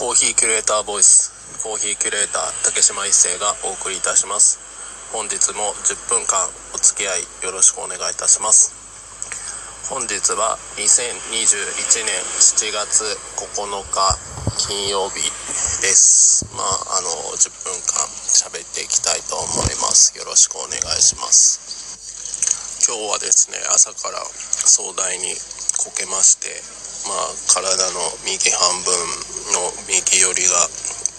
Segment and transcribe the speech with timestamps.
[0.00, 1.60] コーヒーキュレーターボイス。
[1.60, 4.56] コーヒーキュレーター竹島一生がお送りいたします。
[5.12, 8.72] 本日も10分間お付き合いよろしくお願いいたします。
[9.92, 13.04] 本日は2021年7月
[13.44, 13.44] 9
[13.92, 14.16] 日
[14.72, 15.20] 金曜日
[15.84, 16.48] です。
[16.56, 20.16] まああの10分間喋っていきたいと思います。
[20.16, 22.88] よろしくお願いします。
[22.88, 24.24] 今日はですね朝から
[24.64, 25.36] 壮大に
[25.76, 26.48] こけまして
[27.08, 28.92] まあ、体の右半分
[29.54, 30.68] の右寄りが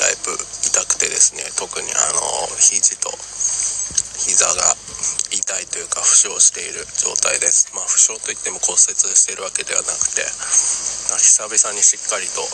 [0.00, 2.20] だいぶ痛くてですね特にあの
[2.58, 3.12] 肘と
[4.22, 4.76] 膝が
[5.32, 7.72] 痛いというか負傷している状態です。
[7.74, 10.22] まあ負傷といっても骨折しているわけではなくて、
[11.10, 12.44] まあ、久々にしっかりと、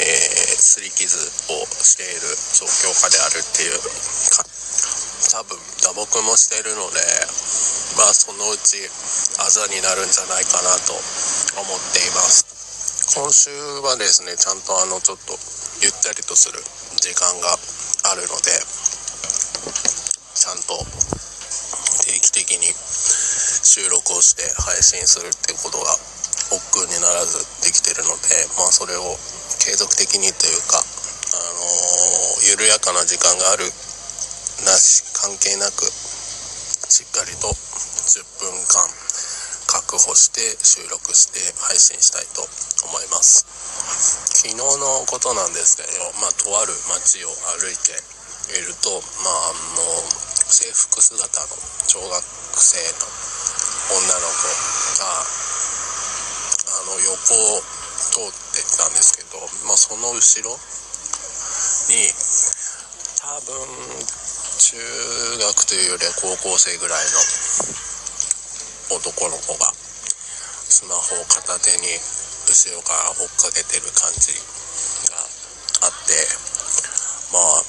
[0.00, 1.18] えー、擦り傷
[1.52, 4.45] をしている状況下であるっていう
[5.32, 7.00] 多分打撲もしてるので
[7.98, 8.78] まあそのうち
[9.42, 10.94] あざになるんじゃないかなと
[11.58, 12.56] 思っています。
[13.16, 13.50] 今週
[13.86, 15.32] はですねちゃんとあのちょっと
[15.80, 16.58] ゆったりとする
[16.98, 17.54] 時間が
[18.12, 18.50] あるので
[20.34, 20.74] ちゃんと
[22.02, 25.96] 定期的に収録をして配信するってことが
[26.50, 28.26] 億劫にならずできてるので
[28.58, 29.02] まあそれを
[29.62, 30.82] 継続的にというかあ
[31.56, 33.64] のー、緩やかな時間がある
[34.64, 38.88] なし関係なくしっかりと10分間
[39.66, 42.40] 確保して収録して配信したいと
[42.86, 43.44] 思います。
[44.46, 45.90] 昨日のことなんですけど、
[46.22, 47.98] まあ、とある街を歩いて
[48.54, 48.88] いると
[49.26, 49.82] まああの
[50.46, 51.48] 制服姿の
[51.90, 52.22] 小学
[52.62, 53.10] 生の
[53.90, 54.46] 女の子
[55.02, 55.26] が
[56.70, 57.62] あの横を
[58.14, 60.54] 通ってたんですけど、まあ、その後ろ
[61.90, 62.14] に
[63.18, 64.25] 多分
[64.56, 71.92] 中学というよりは高校生ぐらいの男の子がスマホを片手に
[72.48, 74.32] 後ろから追っかけてる感じ
[75.12, 75.20] が
[75.84, 76.16] あって
[77.36, 77.60] まあ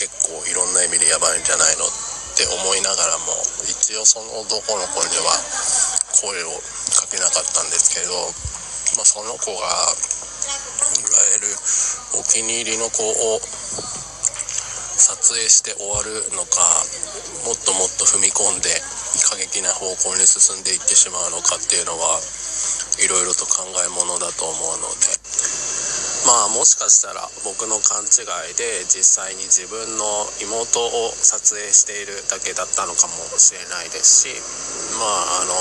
[0.00, 1.92] 結構いろんな意味でやばいんじゃないのっ
[2.32, 3.36] て思いながらも
[3.68, 5.36] 一応その男の子には
[6.16, 6.56] 声を
[6.96, 8.16] かけなかったんですけど、
[8.96, 9.68] まあ、その子が
[10.96, 11.52] いわゆる
[12.16, 13.36] お気に入りの子を
[15.02, 16.62] 撮影して終わるのか
[17.42, 18.70] もっともっと踏み込んで
[19.26, 22.22] 過激な方向に進んでいってしまうのかっていうのは
[23.02, 25.42] いろいろと考えものだと思うので。
[26.22, 30.06] まあもしかしたら僕の勘違いで実際に自分の
[30.38, 34.38] 妹を撮影しているだけだったのかもしれないですし
[34.94, 35.54] まああの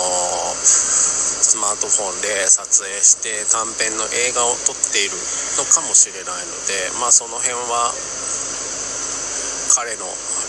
[0.61, 5.17] スマートフォンで撮影して短編の映画を撮っている
[5.57, 7.89] のかもしれないのでまあその辺は
[9.71, 10.03] 彼の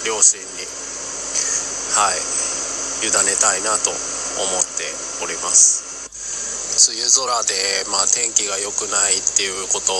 [0.04, 0.66] 両親に
[1.94, 2.18] はい
[3.06, 3.98] 委ねたいなと思
[4.58, 4.90] って
[5.22, 5.92] おります。
[6.90, 9.92] 梅雨空で、まあ、天気が良くないっていうこと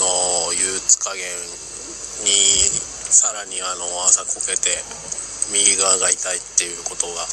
[0.00, 1.22] の憂鬱加減
[2.24, 2.32] に
[3.12, 4.80] さらにあの朝こけて
[5.52, 7.26] 右側が痛いっていうことが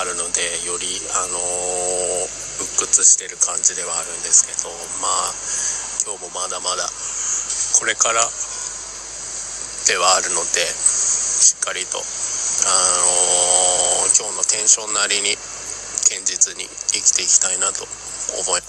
[0.00, 1.38] あるのでよりあの
[2.64, 4.70] 鬱屈してる感じではあるんですけど
[5.02, 5.30] まあ
[6.06, 6.86] 今日もまだまだ
[7.78, 8.22] これから
[9.84, 15.36] ではあるのでしっかりと、あのー、今日のテンションなりに
[16.08, 17.84] 堅実に生きていきたいなと
[18.40, 18.64] 思い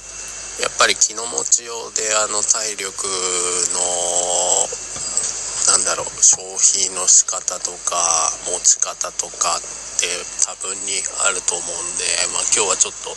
[0.59, 3.80] やっぱり気の持ちようであの体力の
[5.72, 7.96] なんだろう消費の仕方とか
[8.52, 9.64] 持ち方とかっ
[10.00, 10.12] て
[10.44, 12.03] 多分にあると思うんで、
[12.36, 13.16] まあ、今日はちょっと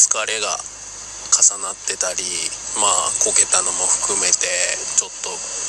[0.00, 0.48] 疲れが
[1.34, 2.24] 重なってたり
[2.80, 4.48] まあこけたのも含めて
[4.96, 5.63] ちょっと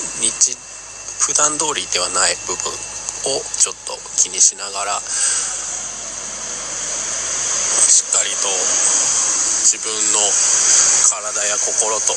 [0.00, 5.04] 普段通りではない部分をちょっと気にしながらし
[8.08, 8.48] っかりと
[9.60, 10.20] 自分の
[11.12, 12.16] 体や心と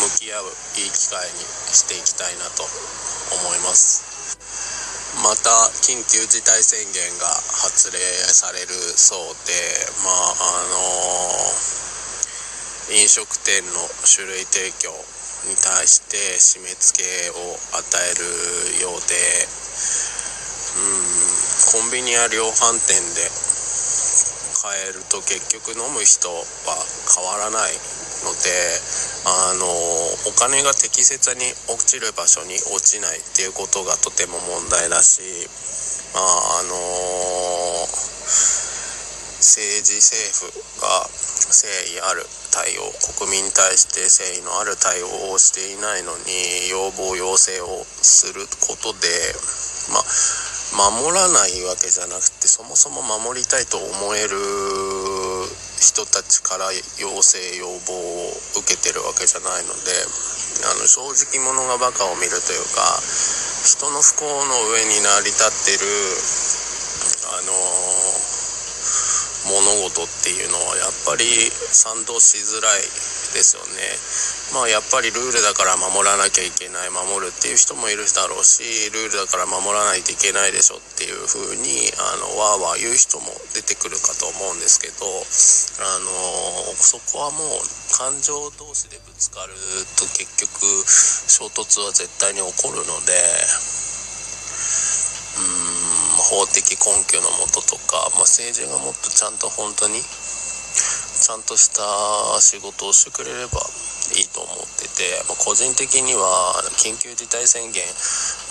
[0.00, 0.48] 向き合う
[0.80, 1.44] いい機会に
[1.74, 4.08] していきたいなと思います。
[5.22, 5.50] また
[5.82, 9.52] 緊急事態宣言が発令されるそうで
[10.04, 10.64] まああ
[12.92, 18.24] の飲食店の種類提供に対して締め付けを与える
[18.82, 19.14] ようで
[20.78, 21.28] うん
[21.72, 23.28] コンビニや量販店で
[24.62, 26.42] 買えると結局飲む人は
[27.14, 27.72] 変わらない
[28.26, 28.50] ので
[29.26, 35.22] あのお金が適切に落ちる場所に落ちないっていうことがとても問題だし
[36.14, 36.74] まああの
[39.38, 40.50] 政治政府
[40.82, 49.08] が誠意ある対応国民に対して誠意のある対応をしていないのに要望要請をすることで
[49.92, 50.04] まあ
[50.76, 54.36] 守らないわけじゃなくてそもそも守りたいと思える
[55.80, 56.68] 人たちから
[57.00, 59.90] 要請要望を受けてるわけじゃないので
[60.68, 63.00] あの正直者がバカを見るというか
[63.64, 65.88] 人の不幸の上に成り立ってる
[67.32, 67.52] あの
[69.48, 71.24] 物事っていうのはやっぱり
[71.72, 72.84] 賛同しづらい
[73.32, 73.80] ですよね。
[74.52, 86.08] まあやっぱりルールだから守らなきゃいけない守るっていう人もいるだろうしルールだから守らないといけないでしょっていう風にあのわーわー言う人も出てくるかと思うんですけどあの
[86.80, 87.60] そこはもう
[87.92, 89.52] 感情同士でぶつかる
[90.00, 90.64] と結局
[91.28, 93.12] 衝突は絶対に起こるので
[96.28, 101.80] 法的根拠のもととか、まあ、政治がもっとちゃんと本当にちゃんとした
[102.40, 103.64] 仕事をしてくれれば
[104.16, 107.84] いいと思ってて、まあ、個人的には緊急事態宣言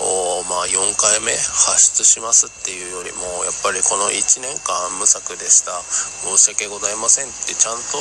[0.02, 5.74] をまあ4回目発出しますっていうよりもやっぱりこの1年間無策でした。
[6.26, 7.98] 申し訳ございませんってちゃんと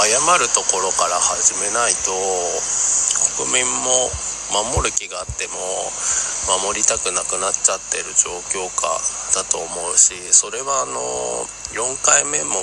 [0.00, 2.12] 謝るところから始めないと
[3.36, 4.08] 国民も
[4.50, 5.54] 守る気があっても
[6.66, 8.90] 守りたくなくなっちゃってる状況下
[9.38, 10.98] だと思うしそれはあの
[11.78, 12.58] 4回目も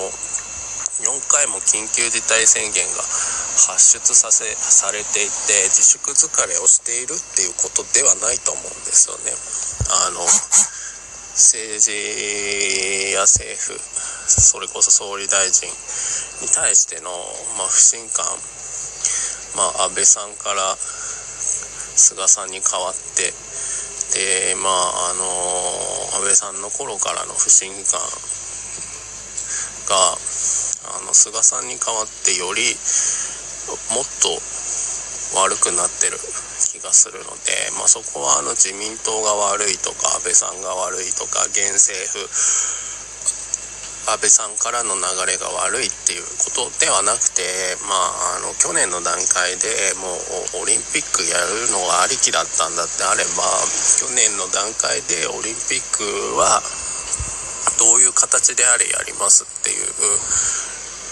[1.00, 3.00] 4回も緊急事態宣言が
[3.56, 9.32] 発出させされていて自粛疲れをしているっていうことではないと思うんですよね。
[9.88, 10.20] あの
[11.32, 13.72] 政治や政府
[14.28, 15.68] それこそ総理大臣
[16.42, 17.10] に対しての、
[17.56, 18.26] まあ、不信感、
[19.56, 20.76] まあ、安倍さんから
[22.00, 23.30] 菅さんに代わって
[24.16, 25.22] でまああの
[26.16, 28.00] 安倍さんの頃からの不信感
[29.86, 30.16] が
[30.96, 32.64] あの菅さんに代わってより
[33.94, 34.32] もっと
[35.38, 36.18] 悪くなってる
[36.72, 42.26] 気がするので、まあ、そこはあの自民党が悪いとか安倍さんが悪いとか現政府
[44.10, 47.46] 安倍さんからの流れが悪いっていうことではなくて、
[47.86, 50.10] まあ、あの去年の段階でも
[50.58, 53.46] うオリンピックやるのがありきだったんだってあれば
[54.02, 56.02] 去年の段階でオリンピック
[56.34, 56.58] は
[57.78, 59.86] どういう形であれやりますっていう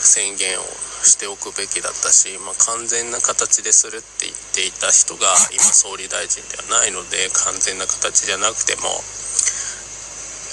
[0.02, 0.66] 宣言を
[1.06, 8.90] しておくべきだったし、まあ、完全な形でするって言っていた人が今総理大臣ではないので完全な形じゃなくても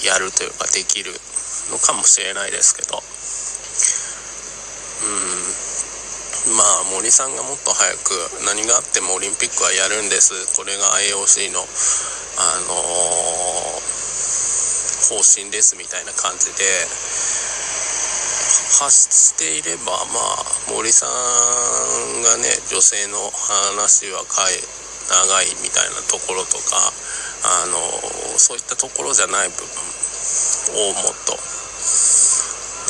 [0.06, 1.10] やるというかできる
[1.70, 3.02] のかもしれないですけど。
[6.46, 6.56] うん。
[6.56, 8.14] まあ森さんがもっと早く
[8.46, 10.32] 何があってもオリンピックはやるんです。
[10.56, 11.64] これが IOC のあ
[12.68, 12.86] のー、
[15.10, 16.62] 方針ですみたいな感じで。
[18.78, 21.10] 発していればまあ森さん
[22.22, 24.60] がね女性の話はかい
[25.08, 26.92] 長いみたいなところとか
[27.62, 27.78] あの
[28.38, 31.55] そういったところじゃない部分をもっと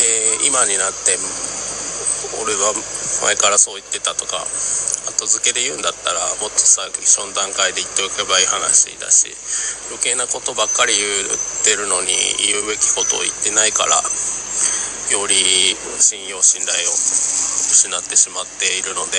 [0.06, 1.18] で今になって
[2.38, 2.70] 俺は
[3.26, 4.38] 前からそう言ってたとか
[5.10, 9.34] 後付けで言うんだったらもっと最初の段階で言っておけばいい話だし
[9.90, 12.14] 余計なことばっかり言ってるのに
[12.46, 19.18] 言うべきことを言ってないからより信用信頼を失ってしまっているので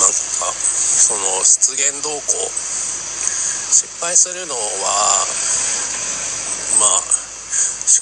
[0.00, 4.60] なんかその失言動向失敗するのは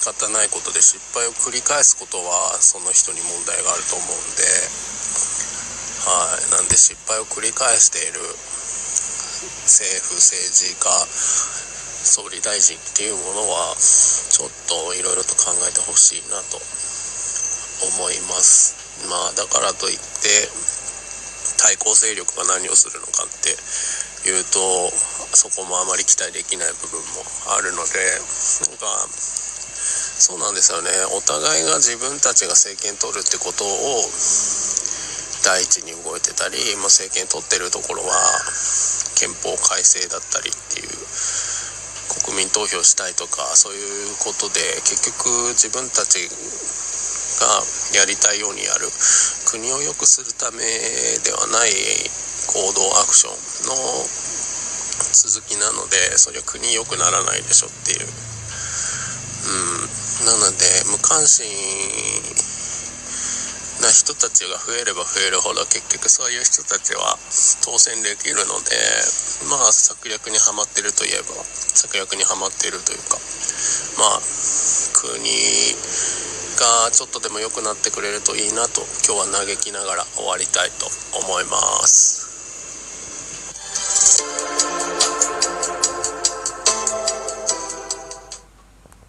[0.01, 4.49] 仕方ないことで失敗を繰り返すことはその人に問題があると思うんで
[6.09, 6.57] はい。
[6.57, 8.17] なんで失敗を繰り返している
[9.69, 10.89] 政府政治家
[12.01, 19.05] 総理大臣っていうものはちょっといろいろと考えてほしいなと思います。
[19.05, 20.49] まあだからといって
[21.61, 23.53] 対抗勢力が何をするのかって
[24.29, 24.57] いうと
[25.37, 27.21] そこもあまり期待できない部分も
[27.53, 28.01] あるので
[28.65, 28.89] なんか
[30.21, 30.93] そうなんですよね。
[31.17, 34.05] お互いが自分たちが政権取るってことを
[35.49, 38.13] 第一に動いてたり、まあ、政権取ってるところは
[39.17, 40.93] 憲法改正だったりっていう
[42.29, 46.29] 国民投票したいとかそういうことで結局自分たち
[47.41, 47.65] が
[47.97, 48.93] やりたいようにやる
[49.49, 50.61] 国を良くするため
[51.25, 51.73] ではない
[52.45, 53.75] 行動アクションの
[55.17, 58.07] 続きなのでそりゃ国良くならないでしょっていう。
[59.41, 60.00] うん。
[60.25, 61.49] なので無関心
[63.81, 67.17] な人たちが増えれば増えるほど結局そういう人たちは
[67.65, 68.77] 当選できるので
[69.49, 71.41] まあ策略にはまってるといえば
[71.73, 73.17] 策略にはまっているというか
[73.97, 74.21] まあ
[75.01, 75.25] 国
[76.61, 80.85] がちょっとでも良くなってくれるといいなと今日は嘆きながら終わりたいと
[81.17, 81.57] 思いま
[81.89, 82.20] す。